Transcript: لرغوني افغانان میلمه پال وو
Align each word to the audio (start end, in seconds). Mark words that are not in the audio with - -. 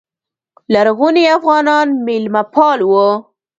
لرغوني 0.73 1.23
افغانان 1.37 1.87
میلمه 2.05 2.43
پال 2.53 2.79
وو 2.89 3.07